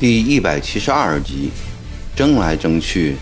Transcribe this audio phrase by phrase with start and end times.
[0.00, 1.50] 第一百七十二集，
[2.14, 3.16] 争来争去，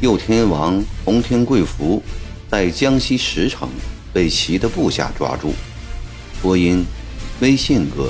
[0.00, 2.00] 右天王洪天贵福
[2.48, 3.68] 在江西石城
[4.12, 5.52] 被齐的部下抓住。
[6.40, 6.84] 播音：
[7.40, 8.08] 微信哥。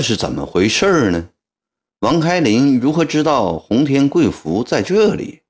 [0.00, 1.28] 这是怎么回事呢？
[1.98, 5.42] 王开林如何知道洪天贵福在这里？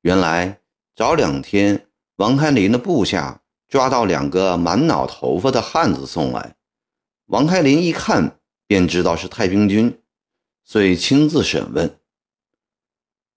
[0.00, 0.62] 原来。
[0.94, 6.56] 早两天，王开林的部下抓到两个满脑头发的汉子送来。
[7.26, 10.00] 王开林一看便知道是太平军，
[10.64, 11.98] 遂亲自审问。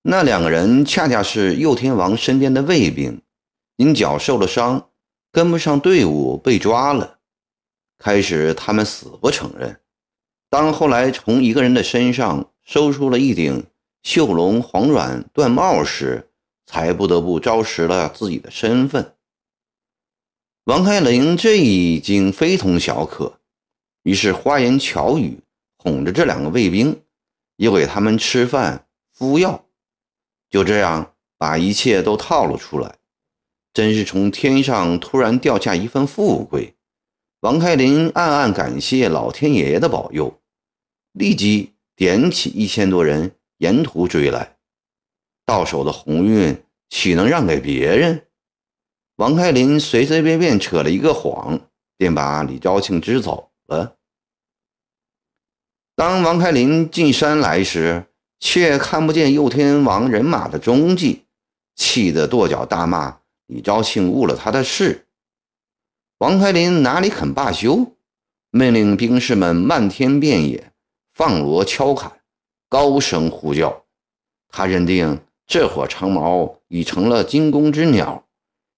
[0.03, 3.21] 那两个人恰恰是右天王身边的卫兵，
[3.75, 4.89] 因脚受了伤，
[5.33, 7.19] 跟不上队伍被抓了。
[7.97, 9.77] 开始他们死不承认，
[10.49, 13.65] 当后来从一个人的身上搜出了一顶
[14.01, 16.29] 绣龙黄软缎帽时，
[16.65, 19.13] 才不得不昭示了自己的身份。
[20.65, 23.39] 王开林这已经非同小可，
[24.03, 25.39] 于是花言巧语
[25.77, 27.01] 哄着这两个卫兵，
[27.57, 29.65] 又给他们吃饭敷药，
[30.49, 32.95] 就这样把一切都套了出来。
[33.71, 36.75] 真是从天上突然掉下一份富贵。
[37.41, 40.38] 王开林暗暗感谢老天爷的保佑，
[41.11, 44.57] 立即点起一千多人沿途追来。
[45.45, 48.27] 到手的鸿运岂能让给别人？
[49.15, 51.59] 王开林随随便便扯了一个谎，
[51.97, 53.97] 便把李昭庆支走了。
[55.95, 58.05] 当王开林进山来时，
[58.39, 61.25] 却看不见右天王人马的踪迹，
[61.75, 65.07] 气得跺脚大骂李昭庆误了他的事。
[66.19, 67.97] 王开林哪里肯罢休，
[68.51, 70.68] 命令兵士们漫天遍野
[71.19, 72.09] 放锣敲砍，
[72.69, 73.83] 高声呼叫。
[74.47, 75.19] 他认定。
[75.45, 78.23] 这伙长毛已成了惊弓之鸟，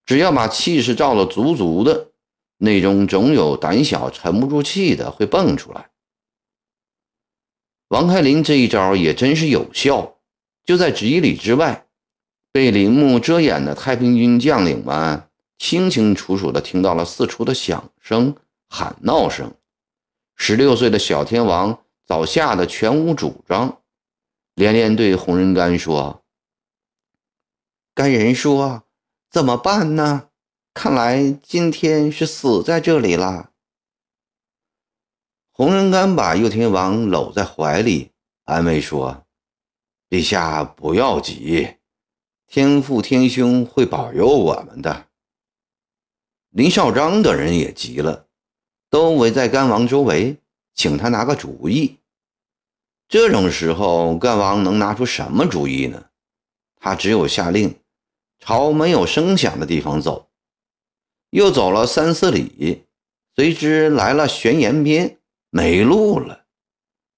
[0.05, 2.07] 只要把气势照得足足的，
[2.57, 5.89] 内中总有胆小沉不住气的会蹦出来。
[7.89, 10.15] 王开林这一招也真是有效，
[10.63, 11.85] 就在几里之外，
[12.51, 15.21] 被林木遮掩的太平军将领们
[15.59, 18.35] 清清楚楚地听到了四处的响声、
[18.67, 19.53] 喊闹声。
[20.37, 21.77] 十六岁的小天王
[22.11, 23.83] 早吓得全无主张，
[24.55, 26.25] 连连对洪仁干说。
[27.93, 28.83] 干人说
[29.31, 30.27] ：“怎么办呢？
[30.73, 33.51] 看来今天是死在这里了。”
[35.55, 38.11] 洪仁干把右天王搂在怀里，
[38.43, 39.25] 安慰说
[40.11, 41.77] ：“陛下不要急，
[42.45, 45.07] 天父天兄会保佑我们的。”
[46.51, 48.27] 林少章等人也急了，
[48.89, 50.41] 都围在干王周围，
[50.73, 51.99] 请他拿个主意。
[53.11, 56.05] 这种时候，干王能拿出什么主意呢？
[56.79, 57.75] 他只有下令。
[58.39, 60.29] 朝没有声响的地方走，
[61.29, 62.85] 又走了三四里，
[63.35, 66.45] 随之来了悬崖边，没路了。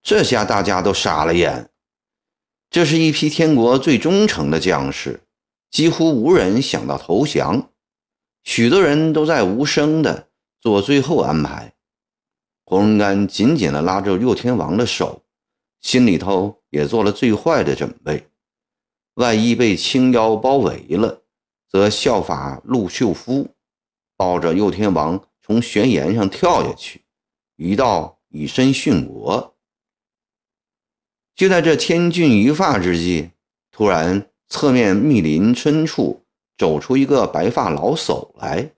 [0.01, 1.69] 这下大家都傻了眼。
[2.71, 5.21] 这是一批天国最忠诚的将士，
[5.69, 7.69] 几乎无人想到投降，
[8.43, 10.27] 许多人都在无声的
[10.59, 11.75] 做最后安排。
[12.65, 15.22] 洪仁干紧紧地拉着右天王的手，
[15.83, 18.27] 心里头也做了最坏的准备。
[19.13, 21.21] 万一被青妖包围了，
[21.69, 23.49] 则效法陆秀夫，
[24.17, 27.03] 抱着右天王从悬崖上跳下去，
[27.57, 29.55] 一道以身殉国。
[31.35, 33.29] 就在这千钧一发之际，
[33.71, 36.23] 突然侧面密林深处
[36.57, 38.71] 走出一个白发老叟来。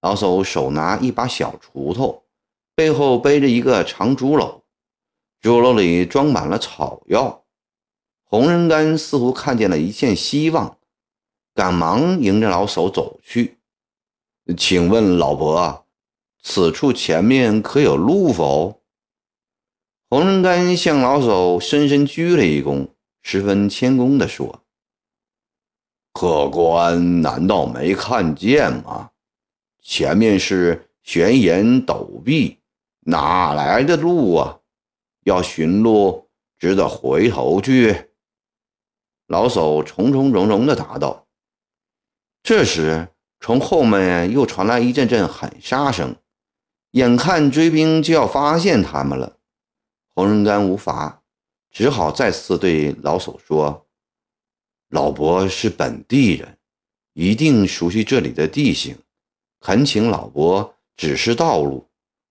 [0.00, 2.22] 老叟手拿一把小锄头，
[2.76, 4.60] 背后背着一个长竹篓，
[5.40, 7.44] 竹篓里装满了草药。
[8.24, 10.78] 洪仁干似乎看见了一线希望，
[11.54, 13.58] 赶忙迎着老叟走去。
[14.56, 15.86] 请问老伯，
[16.42, 18.82] 此处前面可有路否？
[20.10, 22.88] 洪仁干向老叟深深鞠了一躬，
[23.22, 24.62] 十分谦恭地说
[26.12, 29.10] ：“客官难道没看见吗？
[29.82, 32.58] 前面是悬崖陡壁，
[33.00, 34.60] 哪来的路啊？
[35.28, 36.28] 要寻路，
[36.58, 38.08] 只得回头去。”
[39.28, 41.26] 老叟从从容容地答道。
[42.42, 43.08] 这时，
[43.38, 46.16] 从后面又传来一阵阵喊杀声，
[46.92, 49.36] 眼看追兵就要发现他们了。
[50.14, 51.22] 洪仁干无法，
[51.70, 53.86] 只好再次对老叟说
[54.88, 56.58] ：“老伯是本地人，
[57.12, 58.96] 一定熟悉这里的地形，
[59.60, 61.86] 恳请老伯指示道路。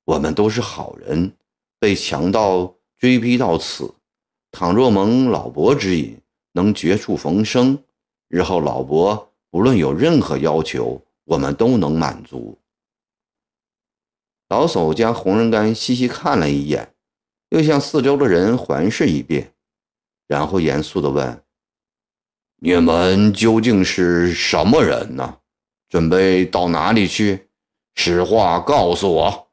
[0.05, 1.33] 我们都是好人，
[1.79, 3.93] 被强盗追逼到此，
[4.51, 6.19] 倘若蒙老伯指引，
[6.53, 7.83] 能绝处逢生，
[8.27, 12.57] 日后老伯不论有任何要求，我们都能满足。
[14.49, 16.93] 老叟将红人干细细看了一眼，
[17.49, 19.53] 又向四周的人环视一遍，
[20.25, 21.43] 然后严肃地问
[22.59, 25.39] ：“你们究竟是什么人呢？
[25.89, 27.49] 准备到哪里去？
[27.93, 29.49] 实话告诉我。”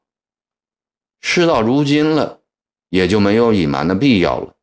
[1.21, 2.41] 事到如今了，
[2.95, 4.55] 也就没有隐瞒的必要了。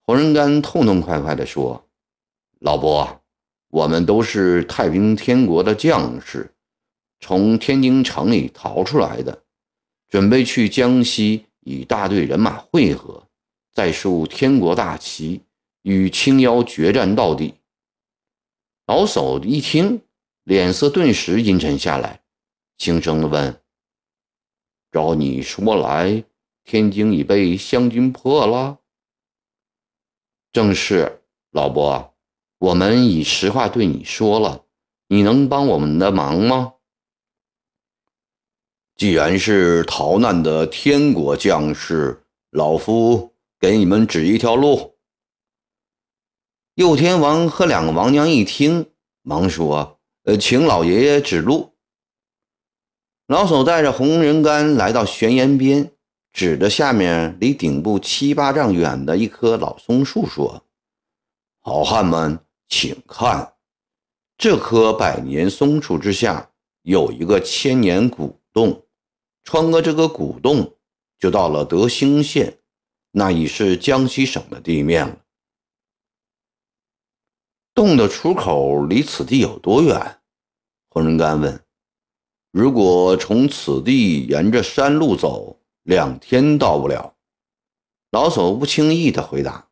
[0.00, 1.88] 洪仁干痛痛快快地说
[2.58, 3.22] ：“老伯，
[3.68, 6.52] 我们都是太平天国的将士，
[7.20, 9.44] 从天津城里逃出来的。”
[10.10, 13.28] 准备去江西与大队人马会合，
[13.72, 15.40] 再竖天国大旗，
[15.82, 17.54] 与青妖决战到底。
[18.86, 20.02] 老叟一听，
[20.42, 22.20] 脸色顿时阴沉下来，
[22.76, 23.56] 轻声地问
[24.90, 26.24] ：“照你说来，
[26.64, 28.78] 天津已被湘军破了
[30.52, 32.14] ？”“正是，老伯，
[32.58, 34.64] 我们已实话对你说了，
[35.08, 36.74] 你能帮我们的忙吗？”
[38.96, 44.96] 既然是逃难的天国将士，老夫给你们指一条路。
[46.74, 48.92] 右天王和两个王娘一听，
[49.22, 51.74] 忙说：“呃，请老爷爷指路。”
[53.26, 55.90] 老叟带着红人干来到悬崖边，
[56.32, 60.64] 指着下面离顶部七八丈远的一棵老松树说
[61.60, 62.38] ：“好汉们，
[62.68, 63.54] 请看，
[64.38, 66.50] 这棵百年松树之下
[66.82, 68.86] 有一个千年古洞。”
[69.44, 70.76] 穿过这个古洞，
[71.18, 72.60] 就到了德兴县，
[73.10, 75.18] 那已是江西省的地面了。
[77.74, 80.20] 洞的出口离此地有多远？
[80.90, 81.60] 洪仁干问。
[82.52, 87.14] 如果从此地沿着山路走，两天到不了。
[88.10, 89.68] 老叟不轻易地回答。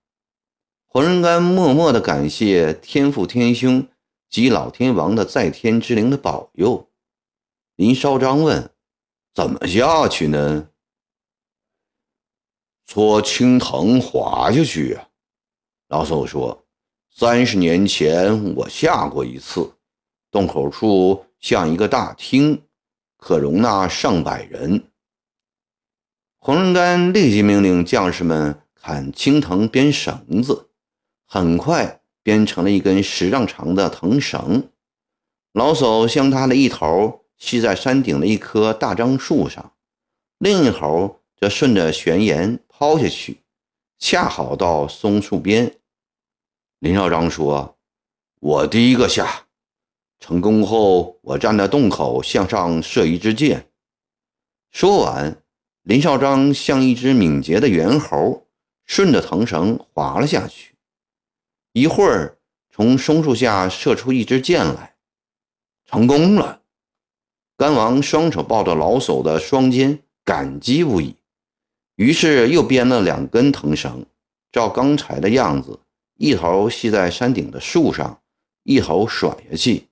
[0.86, 3.86] 黄仁干默默地感谢天父天兄
[4.28, 6.88] 及老天王的在天之灵的保佑。
[7.76, 8.70] 林少章问。
[9.32, 10.68] 怎么下去呢？
[12.84, 15.08] 搓青藤滑下去啊。
[15.86, 16.66] 老叟说
[17.14, 19.72] ：“三十年前我下过一次，
[20.32, 22.60] 洞口处像一个大厅，
[23.16, 24.89] 可容纳上百人。”
[26.42, 30.70] 洪仁干立即命令将士们砍青藤编绳子，
[31.26, 34.70] 很快编成了一根十丈长的藤绳。
[35.52, 37.20] 老叟将他的一头。
[37.40, 39.72] 系在山顶的一棵大樟树上，
[40.36, 43.40] 另一头则顺着悬崖抛下去，
[43.98, 45.78] 恰好到松树边。
[46.80, 47.78] 林少章说
[48.40, 49.46] ：“我第一个下，
[50.18, 53.70] 成功后，我站在洞口向上射一支箭。”
[54.70, 55.42] 说完，
[55.90, 58.46] 林少章像一只敏捷的猿猴，
[58.86, 60.76] 顺着藤绳滑了下去。
[61.72, 62.38] 一会儿，
[62.70, 64.94] 从松树下射出一支箭来，
[65.84, 66.60] 成功了。
[67.56, 71.16] 干王双手抱着老叟的双肩，感激不已。
[71.96, 74.06] 于是又编了两根藤绳，
[74.52, 75.80] 照刚才的样子，
[76.18, 78.20] 一头系在山顶的树上，
[78.62, 79.88] 一头甩下去。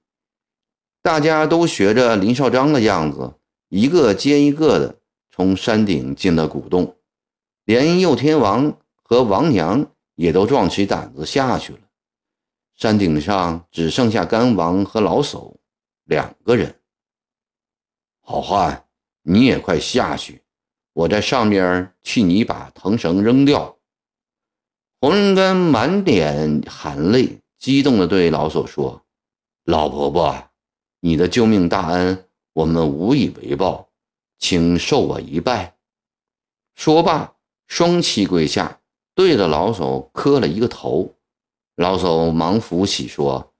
[1.02, 3.34] 大家都学着林少章的样子，
[3.70, 4.97] 一个接一个的
[5.38, 6.96] 从山顶进了古洞。
[7.64, 11.78] 连佑天王和王娘也都壮起胆子下去了。
[12.74, 15.54] 山顶上只剩下干王和老叟
[16.02, 16.74] 两个人。
[18.20, 18.84] 好汉，
[19.22, 20.42] 你也快下去！
[20.92, 23.78] 我在上面替你把藤绳扔掉。
[25.00, 29.00] 洪仁干满脸含泪，激动地对老叟说
[29.62, 30.50] ：“老婆婆，
[30.98, 33.87] 你的救命大恩，我们无以为报，
[34.38, 35.76] 请受我一拜。”
[36.74, 37.34] 说罢，
[37.66, 38.80] 双膝跪下，
[39.14, 41.16] 对着老叟磕了一个头。
[41.74, 43.52] 老叟忙扶起，说：“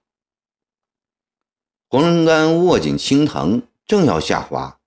[1.88, 4.80] 洪仁干握紧青藤，正要下滑，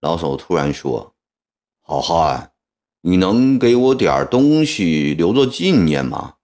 [0.00, 1.14] 老叟突然说
[1.80, 2.52] ：“好汉，
[3.02, 6.36] 你能给我点东西留作纪念吗？”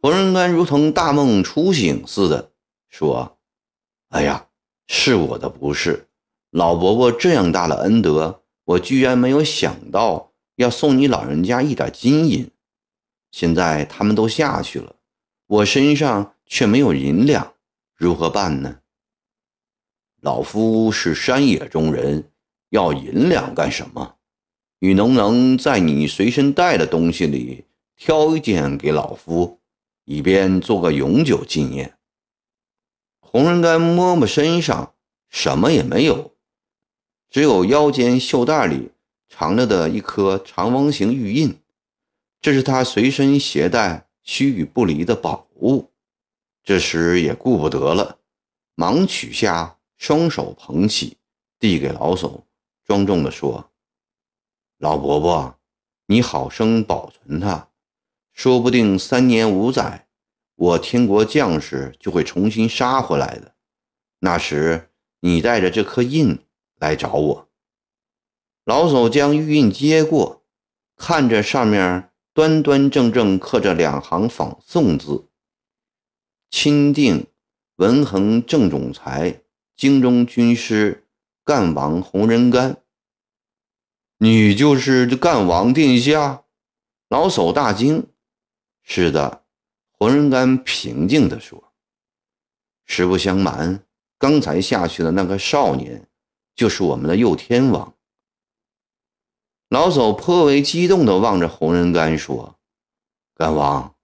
[0.00, 2.52] 洪仁干如同大梦初醒似的
[2.88, 3.38] 说
[4.10, 4.48] ：“哎呀，
[4.94, 6.06] 是我的不是，
[6.50, 12.50] 老伯伯这样大的恩德，我居然没有想到要送你老人家一点金银。
[13.30, 14.96] 现在他们都下去了，
[15.46, 17.54] 我身上却没有银两，
[17.96, 18.80] 如何办呢？”
[20.20, 22.30] 老夫是山野中人，
[22.68, 24.16] 要银两干什么？
[24.80, 27.64] 你能不能在你随身带的东西里
[27.96, 29.58] 挑一件给老夫，
[30.04, 31.94] 以便做个永久纪念？
[33.32, 34.92] 洪仁干摸摸身上，
[35.30, 36.34] 什么也没有，
[37.30, 38.90] 只有腰间袖带里
[39.26, 41.58] 藏着的一颗长方形玉印，
[42.42, 45.90] 这是他随身携带、须臾不离的宝物。
[46.62, 48.18] 这时也顾不得了，
[48.74, 51.16] 忙取下，双手捧起，
[51.58, 52.42] 递给老叟，
[52.84, 53.70] 庄重地说
[54.76, 55.58] ：“老伯伯，
[56.04, 57.70] 你好生保存它，
[58.34, 60.06] 说不定三年五载，
[60.62, 63.54] 我天国将士就会重新杀回来的。
[64.20, 64.90] 那时，
[65.20, 66.38] 你带着这颗印。”
[66.82, 67.48] 来找我，
[68.64, 70.42] 老叟将玉印接过，
[70.96, 75.28] 看着上面端端正正刻着两行仿宋字
[76.50, 77.28] ：“钦定
[77.76, 79.42] 文衡正总裁，
[79.76, 81.06] 京中军师
[81.44, 82.78] 干王洪仁干。”
[84.18, 86.42] 你就是干王殿下？
[87.08, 88.08] 老叟大惊。
[88.82, 89.41] 是的，
[90.02, 91.72] 洪仁玕平静地说
[92.86, 93.84] ：“实不相瞒，
[94.18, 96.08] 刚才下去的那个少年。”
[96.56, 97.94] 就是我们的右天王。
[99.68, 102.58] 老叟颇为激动地望着洪仁玕说
[103.38, 103.94] ：“干王，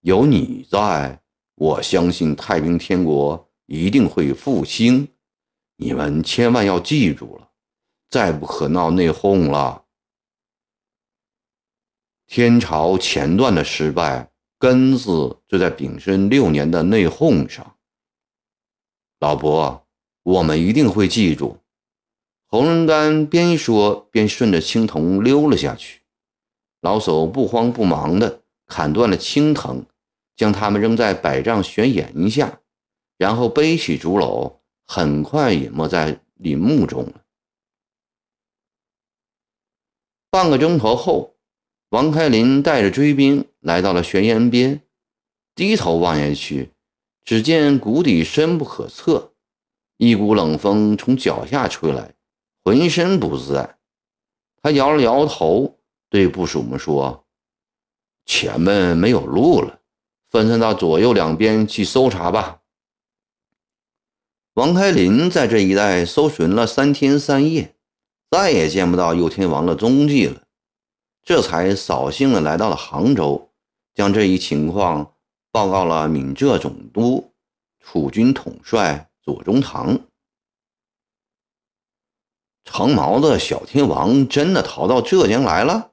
[0.00, 1.22] 有你在，
[1.54, 5.06] 我相信太平天国一定会复兴。
[5.76, 7.52] 你们千万要记住了，
[8.10, 9.84] 再不可闹内讧了。
[12.26, 14.32] 天朝前段的失败，
[14.64, 17.76] 根子就在丙申六年的内讧上。
[19.20, 19.86] 老伯，
[20.22, 21.58] 我们一定会记住。”
[22.48, 26.00] 洪仁玕边说边顺着青藤溜了下去。
[26.80, 29.84] 老叟不慌不忙地砍断了青藤，
[30.34, 32.60] 将它们扔在百丈悬崖下，
[33.18, 37.22] 然后背起竹篓，很快隐没在林木中了。
[40.30, 41.33] 半个钟头后，
[41.94, 44.80] 王开林带着追兵来到了悬崖边，
[45.54, 46.72] 低头望下去，
[47.24, 49.34] 只见谷底深不可测，
[49.96, 52.16] 一股冷风从脚下吹来。
[52.64, 53.76] 浑身不自在，
[54.60, 55.78] 他摇了摇头，
[56.10, 57.26] 对部属们说
[58.26, 59.78] ：“前面没有路了，
[60.28, 62.62] 分散到左右两边去搜查吧。”
[64.54, 67.76] 王开林在这一带搜寻了三天三夜，
[68.32, 70.42] 再也见不到右天王的踪迹了，
[71.24, 73.50] 这才扫兴的来到了杭州，
[73.94, 75.14] 将这一情况
[75.50, 77.32] 报告了闽浙总督、
[77.80, 79.98] 楚军统帅左宗棠。
[82.66, 85.92] 长毛的小天王真的逃到浙江来了？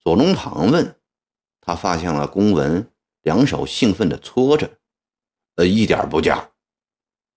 [0.00, 0.96] 左宗棠问。
[1.60, 2.88] 他发现了公文，
[3.22, 4.70] 两手兴奋地搓着。
[5.56, 6.50] 呃，一点不假。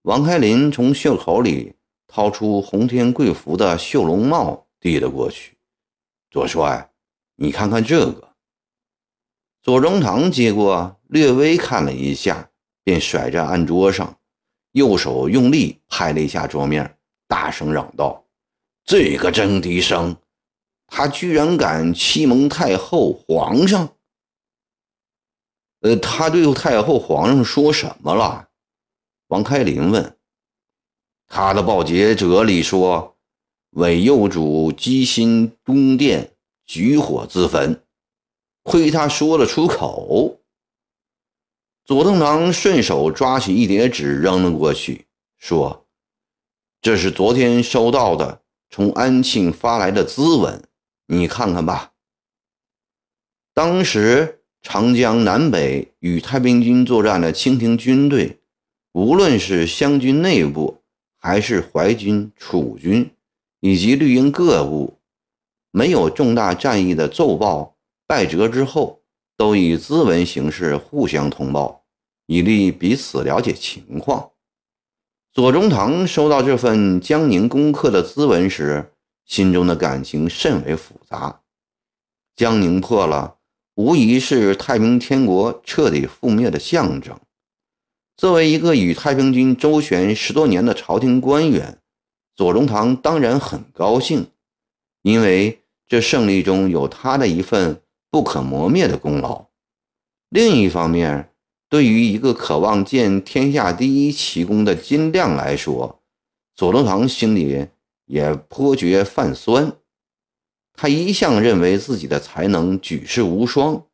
[0.04, 1.76] 王开林从袖口里
[2.08, 5.55] 掏出洪天贵福的绣龙帽，递了过去。
[6.36, 6.92] 左帅，
[7.38, 8.36] 你看看这个。
[9.62, 12.50] 左宗棠接过，略微看了一下，
[12.84, 14.20] 便甩在案桌上，
[14.74, 16.98] 右手用力拍了一下桌面。
[17.26, 18.26] 大声嚷道
[18.84, 20.18] ：“这个真笛声，
[20.88, 23.96] 他居然敢欺蒙太后皇上！
[25.80, 28.50] 呃，他对太后皇上说什么了？”
[29.28, 30.18] 王开林问。
[31.28, 33.15] 他的报捷者里说
[33.76, 36.32] ：“伪右主机心宫殿，
[36.66, 37.82] 举火自焚。”
[38.64, 40.40] 亏他说了出口。
[41.86, 45.06] 左宗棠顺手抓起一叠纸扔了过去，
[45.38, 45.86] 说。
[46.82, 50.64] 这是昨天收到的从安庆发来的咨文，
[51.08, 51.94] 你看看吧。
[53.54, 58.40] 当时长江南北与太平军作战的清廷军队，
[58.94, 60.82] 无论是湘军内部，
[61.18, 63.12] 还是淮军、楚军
[63.66, 65.00] 以及绿营各部，
[65.72, 69.02] 没有重大战役的奏报败折之后，
[69.36, 71.84] 都以咨文形式互相通报，
[72.28, 74.30] 以利彼此了解情况。
[75.34, 78.92] 左宗棠收到这份江宁攻克的咨文时，
[79.26, 81.42] 心中的感情甚为复杂。
[82.36, 83.38] 江宁破了，
[83.74, 87.20] 无疑是太平天国彻底覆灭的象征。
[88.16, 91.80] 作为一个与太平军周旋十多年的朝廷官员，
[92.36, 94.28] 左宗棠当然很高兴，
[95.04, 99.46] 因为这胜利中有他的一份不可磨灭的功劳。
[100.30, 101.30] 另一方面，
[101.70, 106.02] 对于一个渴望见天下第一奇功的金亮来说，
[106.56, 107.68] 左宗棠心里
[108.06, 109.72] 也颇觉泛酸。
[110.74, 113.86] 他一向认为自己的才能举世无双，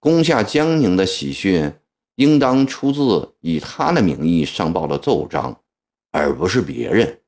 [0.00, 1.70] 攻下江宁的喜讯
[2.14, 5.60] 应当出自以他的名义上报的奏章，
[6.12, 7.20] 而不是别人。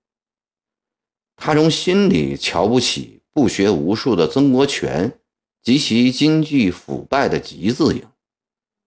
[1.36, 5.20] 他从心里瞧不起不学无术的曾国荃
[5.62, 8.02] 及其经济腐败的吉字营，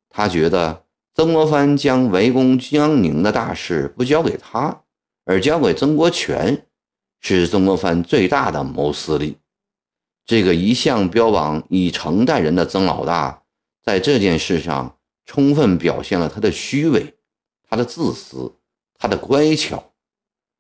[0.10, 0.84] 他觉得。
[1.16, 4.84] 曾国藩将围攻江宁的大事不交给他，
[5.26, 6.66] 而交给曾国荃，
[7.20, 9.36] 是曾国藩最大的谋私利。
[10.26, 13.44] 这个一向标榜以诚待人的曾老大，
[13.84, 17.14] 在这件事上充分表现了他的虚伪、
[17.68, 18.56] 他的自私、
[18.98, 19.92] 他的乖巧。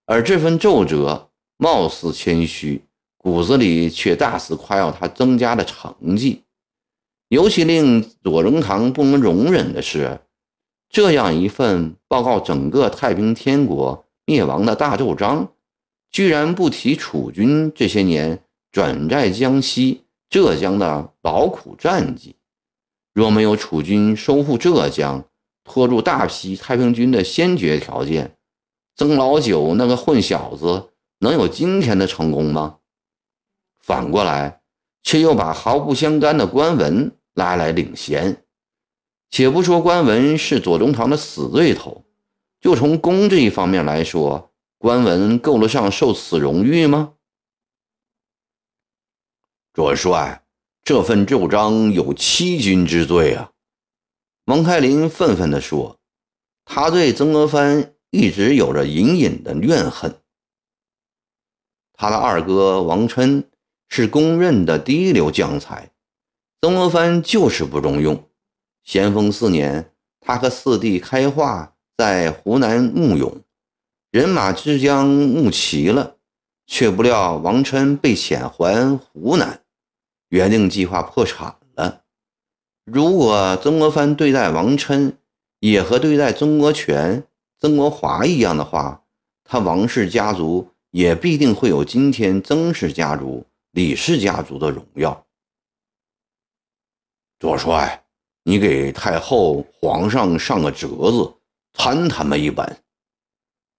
[0.08, 1.28] 而这份奏折
[1.59, 2.81] 貌似谦虚，
[3.17, 6.41] 骨子里却大肆夸耀他曾家的成绩。
[7.27, 10.21] 尤其令左宗棠不能容忍的是，
[10.89, 15.51] 这样一份报告整个太平天国灭亡的大奏章，
[16.09, 18.41] 居然不提楚军这些年。
[18.71, 22.35] 转战江西、浙江的劳苦战绩，
[23.15, 25.25] 若没有楚军收复浙江、
[25.63, 28.37] 拖住大批太平军的先决条件，
[28.95, 30.88] 曾老九那个混小子
[31.19, 32.79] 能有今天的成功吗？
[33.79, 34.61] 反过来，
[35.03, 38.45] 却又把毫不相干的关文拉来领衔。
[39.29, 42.05] 且不说关文是左宗棠的死对头，
[42.59, 47.13] 就从公这一方面来说，关文够得上受此荣誉吗？
[49.73, 50.43] 左帅，
[50.83, 53.51] 这份奏章有欺君之罪啊！
[54.45, 55.99] 王开林愤愤地说
[56.65, 60.19] ：“他对曾国藩一直有着隐隐的怨恨。
[62.01, 63.43] 他的二哥王琛
[63.89, 65.91] 是公认的第一流将才，
[66.61, 68.23] 曾国藩就是不中用。
[68.85, 69.91] 咸丰四年，
[70.21, 73.41] 他和四弟开化在湖南募勇，
[74.11, 76.15] 人马之将募齐了，
[76.65, 79.59] 却不料王琛被遣还湖南。”
[80.29, 82.03] 原定计划破产了。
[82.85, 85.17] 如果曾国藩对待王琛
[85.59, 87.25] 也和对待曾国荃、
[87.59, 89.03] 曾国华一样的话，
[89.43, 95.25] 他王氏家族也必定会有今天曾氏家族、李氏家族的荣耀。
[97.39, 98.05] 左帅，
[98.43, 101.34] 你给太后、皇上上个折子，
[101.74, 102.84] 参他们一本。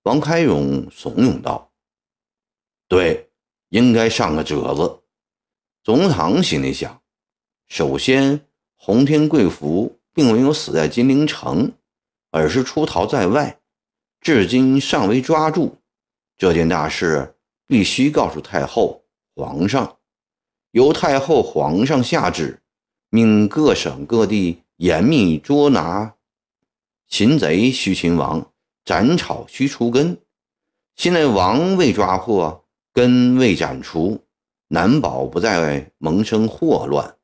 [0.05, 1.71] 王开勇怂恿道
[2.89, 3.29] ：“对，
[3.69, 5.03] 应该上个折子。”
[5.85, 7.03] 总堂心里想：
[7.69, 8.47] 首先，
[8.77, 11.73] 洪天贵福并没有死在金陵城，
[12.31, 13.61] 而是出逃在外，
[14.21, 15.77] 至今尚未抓住。
[16.41, 17.35] 这件大事
[17.67, 19.99] 必须告诉太后、皇上，
[20.71, 22.63] 由太后、皇上下旨，
[23.11, 26.15] 命各省各地严密捉拿
[27.09, 28.41] 擒贼，须擒王；
[28.87, 30.17] 斩草，须除根。
[30.97, 34.25] 现在王未抓获，根未斩除。
[34.69, 37.17] 难保不再萌生祸乱。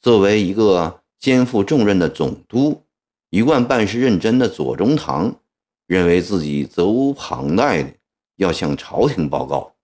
[0.00, 2.82] 作为一个肩负重任的总督，
[3.28, 5.38] 一贯办事认真的左宗棠，
[5.86, 7.92] 认为自己责无旁贷的
[8.38, 9.76] 要向朝廷报告。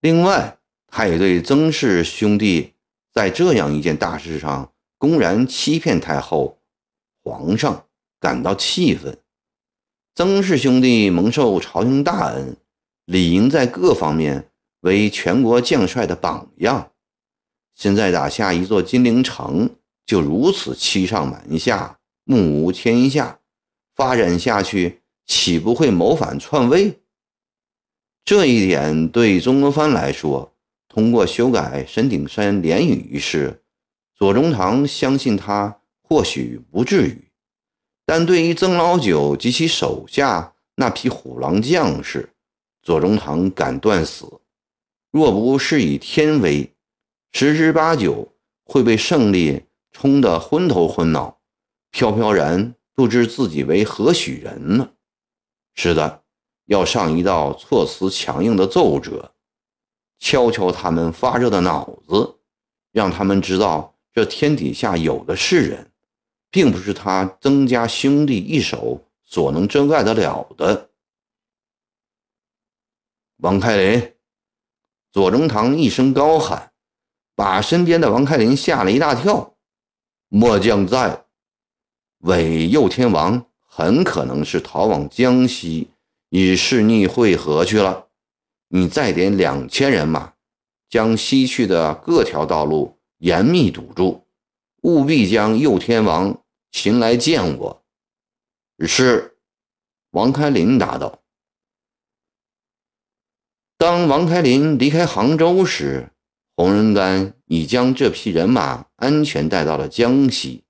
[0.00, 2.72] 另外，他也对曾氏兄弟
[3.12, 6.60] 在这样一件大事上公然欺骗太后、
[7.22, 7.84] 皇上
[8.18, 9.18] 感到气愤。
[10.14, 12.56] 曾氏兄弟蒙受朝廷大恩，
[13.04, 14.44] 理应在各方面。
[14.82, 16.92] 为全国将帅的榜样，
[17.74, 19.74] 现在打下一座金陵城，
[20.06, 23.40] 就如此欺上瞒下、目无天下，
[23.96, 24.97] 发展下去
[25.28, 27.00] 岂不会谋反篡位？
[28.24, 30.56] 这一点对曾国藩来说，
[30.88, 33.62] 通过修改沈鼎山联语一事，
[34.16, 37.30] 左宗棠相信他或许不至于，
[38.06, 42.30] 但对于曾老九及其手下那批虎狼将士，
[42.82, 44.40] 左宗棠敢断死。
[45.10, 46.74] 若不是以天威，
[47.32, 51.38] 十之八九会被胜利冲得昏头昏脑，
[51.90, 54.90] 飘飘然不知自己为何许人呢？
[55.80, 56.24] 是的，
[56.64, 59.32] 要上一道措辞强硬的奏折，
[60.18, 62.40] 敲敲他们发热的脑子，
[62.90, 65.92] 让他们知道这天底下有的是人，
[66.50, 70.90] 并不是他曾家兄弟一手所能遮盖得了的。
[73.36, 74.14] 王开林。
[75.12, 76.72] 左宗棠一声高喊，
[77.36, 79.54] 把身边的王开林吓了一大跳。
[80.28, 81.24] 末将在，
[82.18, 83.47] 伪右天王
[83.78, 85.90] 很可能是逃往江西，
[86.30, 88.08] 与势逆会合去了。
[88.66, 90.32] 你再点两千人马，
[90.88, 94.26] 将西去的各条道路严密堵住，
[94.82, 97.84] 务必将右天王擒来见我。
[98.80, 99.36] 是，
[100.10, 101.22] 王开林答道。
[103.76, 106.10] 当王开林离开杭州时，
[106.56, 110.64] 洪仁丹已将这批人马安全带到了江西，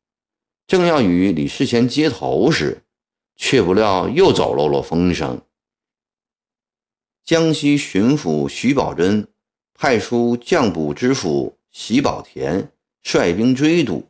[0.66, 2.82] 正要与李世贤接头时，
[3.38, 5.40] 却不料又走漏了风声。
[7.24, 9.26] 江西巡抚徐宝珍
[9.72, 12.70] 派出将捕知府席宝田
[13.02, 14.06] 率兵追堵，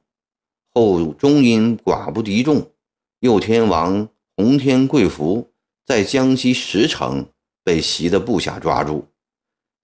[0.75, 2.73] 后终因寡不敌众，
[3.21, 5.53] 右天王洪天贵福
[5.87, 7.25] 在江西石城。
[7.64, 9.07] 被袭的部下抓住。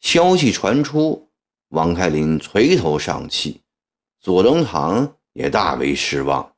[0.01, 1.29] 消息传出，
[1.69, 3.61] 王开林垂头丧气，
[4.23, 6.54] 左宗棠也大为失望。